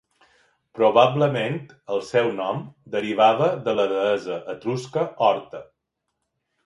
Probablement 0.77 1.59
el 1.97 2.01
seu 2.07 2.31
nom 2.39 2.63
derivava 2.95 3.51
de 3.69 3.77
la 3.81 3.87
deessa 3.95 4.39
etrusca 4.55 5.05
Horta. 5.27 5.63